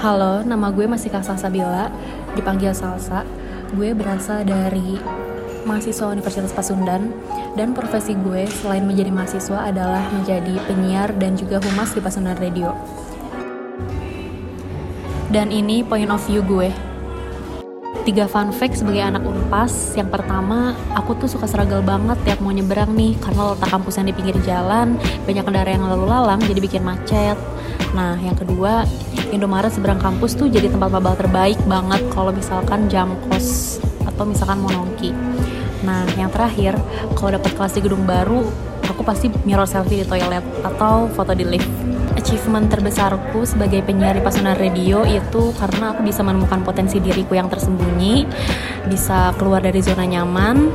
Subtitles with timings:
[0.00, 1.92] Halo, nama gue masih Kak Salsabila,
[2.32, 3.20] dipanggil Salsa.
[3.76, 4.96] Gue berasal dari
[5.68, 7.12] mahasiswa Universitas Pasundan
[7.52, 12.72] dan profesi gue selain menjadi mahasiswa adalah menjadi penyiar dan juga humas di Pasundan Radio.
[15.28, 16.72] Dan ini point of view gue.
[18.08, 20.00] Tiga fun fact sebagai anak Unpas.
[20.00, 24.16] Yang pertama, aku tuh suka struggle banget tiap mau nyebrang nih karena letak kampusnya di
[24.16, 24.96] pinggir jalan,
[25.28, 27.36] banyak kendaraan yang lalu lalang jadi bikin macet.
[27.92, 28.86] Nah, yang kedua,
[29.30, 34.62] Indomaret seberang kampus tuh jadi tempat mabal terbaik banget kalau misalkan jam kos atau misalkan
[34.62, 35.14] mau nongki.
[35.86, 36.76] Nah, yang terakhir,
[37.16, 38.44] kalau dapat kelas di gedung baru,
[38.86, 41.70] aku pasti mirror selfie di toilet atau foto di lift.
[42.18, 47.48] Achievement terbesarku sebagai penyiar di Pasundan Radio itu karena aku bisa menemukan potensi diriku yang
[47.48, 48.26] tersembunyi,
[48.90, 50.68] bisa keluar dari zona nyaman,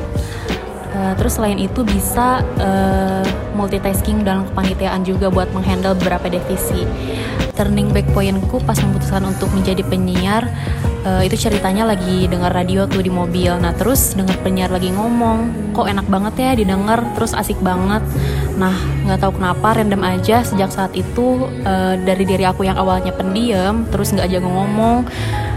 [0.96, 3.28] Uh, terus selain itu bisa uh,
[3.66, 6.86] multitasking dalam kepanitiaan juga buat menghandle beberapa divisi.
[7.58, 10.46] Turning back pointku pas memutuskan untuk menjadi penyiar
[11.02, 13.58] uh, itu ceritanya lagi dengar radio tuh di mobil.
[13.58, 18.06] Nah terus dengar penyiar lagi ngomong, kok enak banget ya didengar, terus asik banget.
[18.60, 18.76] Nah
[19.08, 23.88] nggak tahu kenapa random aja sejak saat itu uh, dari diri aku yang awalnya pendiam,
[23.90, 25.08] terus nggak jago ngomong,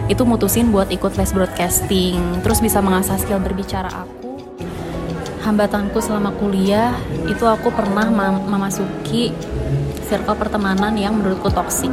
[0.07, 4.28] itu mutusin buat ikut les broadcasting, terus bisa mengasah skill berbicara aku
[5.49, 6.93] hambatanku selama kuliah
[7.25, 8.05] itu aku pernah
[8.45, 9.33] memasuki
[10.05, 11.89] circle pertemanan yang menurutku toksik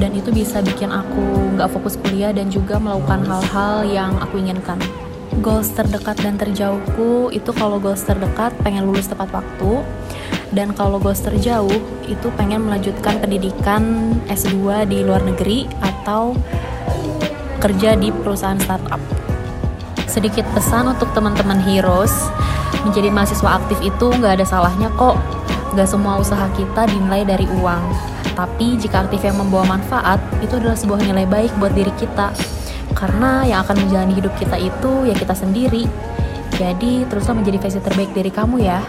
[0.00, 1.20] dan itu bisa bikin aku
[1.56, 4.80] nggak fokus kuliah dan juga melakukan hal-hal yang aku inginkan.
[5.44, 9.84] Goals terdekat dan terjauhku itu kalau goals terdekat pengen lulus tepat waktu.
[10.50, 16.34] Dan kalau goals terjauh itu pengen melanjutkan pendidikan S2 di luar negeri atau
[17.60, 19.19] kerja di perusahaan startup
[20.10, 22.10] sedikit pesan untuk teman-teman heroes.
[22.82, 25.14] Menjadi mahasiswa aktif itu nggak ada salahnya kok.
[25.70, 27.82] Nggak semua usaha kita dinilai dari uang.
[28.34, 32.34] Tapi jika aktif yang membawa manfaat itu adalah sebuah nilai baik buat diri kita.
[32.98, 35.86] Karena yang akan menjalani hidup kita itu ya kita sendiri.
[36.58, 38.82] Jadi teruslah menjadi versi terbaik dari kamu ya